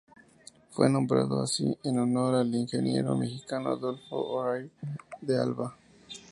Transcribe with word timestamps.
Fue 0.71 0.89
nombrado 0.89 1.43
así 1.43 1.77
en 1.83 1.99
honor 1.99 2.33
al 2.33 2.55
ingeniero 2.55 3.15
mexicano 3.15 3.69
Adolfo 3.69 4.15
Orive 4.15 4.71
de 5.21 5.37
Alba. 5.37 5.77